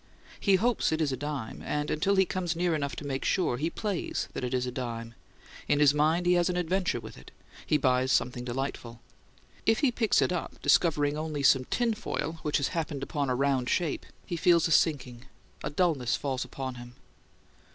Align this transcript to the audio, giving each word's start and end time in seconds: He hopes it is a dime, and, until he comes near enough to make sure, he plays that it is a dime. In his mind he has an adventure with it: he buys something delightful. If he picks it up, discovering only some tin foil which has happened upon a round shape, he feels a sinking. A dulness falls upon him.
He 0.39 0.55
hopes 0.55 0.91
it 0.91 0.99
is 0.99 1.11
a 1.11 1.15
dime, 1.15 1.61
and, 1.61 1.91
until 1.91 2.15
he 2.15 2.25
comes 2.25 2.55
near 2.55 2.73
enough 2.73 2.95
to 2.95 3.05
make 3.05 3.23
sure, 3.23 3.57
he 3.57 3.69
plays 3.69 4.29
that 4.33 4.43
it 4.43 4.51
is 4.51 4.65
a 4.65 4.71
dime. 4.71 5.13
In 5.67 5.79
his 5.79 5.93
mind 5.93 6.25
he 6.25 6.33
has 6.33 6.49
an 6.49 6.57
adventure 6.57 6.99
with 6.99 7.19
it: 7.19 7.29
he 7.67 7.77
buys 7.77 8.11
something 8.11 8.43
delightful. 8.43 8.99
If 9.67 9.81
he 9.81 9.91
picks 9.91 10.19
it 10.19 10.31
up, 10.33 10.59
discovering 10.63 11.19
only 11.19 11.43
some 11.43 11.65
tin 11.65 11.93
foil 11.93 12.39
which 12.41 12.57
has 12.57 12.69
happened 12.69 13.03
upon 13.03 13.29
a 13.29 13.35
round 13.35 13.69
shape, 13.69 14.07
he 14.25 14.37
feels 14.37 14.67
a 14.67 14.71
sinking. 14.71 15.25
A 15.63 15.69
dulness 15.69 16.15
falls 16.15 16.43
upon 16.43 16.75
him. 16.81 16.95